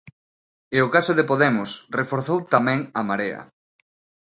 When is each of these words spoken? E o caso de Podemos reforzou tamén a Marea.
E 0.77 0.79
o 0.85 0.91
caso 0.95 1.11
de 1.15 1.27
Podemos 1.31 1.69
reforzou 1.99 2.39
tamén 2.53 2.79
a 2.99 3.01
Marea. 3.09 3.41